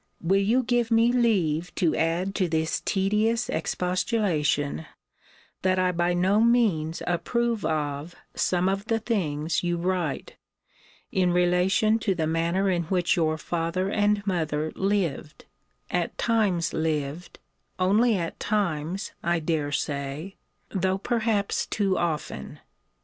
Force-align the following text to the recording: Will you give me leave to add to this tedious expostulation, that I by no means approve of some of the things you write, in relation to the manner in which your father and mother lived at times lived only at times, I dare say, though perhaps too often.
Will 0.19 0.41
you 0.41 0.63
give 0.63 0.89
me 0.89 1.11
leave 1.11 1.75
to 1.75 1.95
add 1.95 2.33
to 2.33 2.47
this 2.49 2.81
tedious 2.83 3.49
expostulation, 3.49 4.87
that 5.61 5.77
I 5.77 5.91
by 5.91 6.15
no 6.15 6.39
means 6.41 7.03
approve 7.05 7.63
of 7.63 8.15
some 8.33 8.67
of 8.67 8.85
the 8.85 8.97
things 8.97 9.61
you 9.61 9.77
write, 9.77 10.37
in 11.11 11.31
relation 11.31 11.99
to 11.99 12.15
the 12.15 12.25
manner 12.25 12.67
in 12.67 12.85
which 12.85 13.15
your 13.15 13.37
father 13.37 13.91
and 13.91 14.25
mother 14.25 14.71
lived 14.75 15.45
at 15.91 16.17
times 16.17 16.73
lived 16.73 17.37
only 17.77 18.15
at 18.17 18.39
times, 18.39 19.11
I 19.21 19.39
dare 19.39 19.71
say, 19.71 20.35
though 20.71 20.97
perhaps 20.97 21.67
too 21.67 21.95
often. 21.95 22.59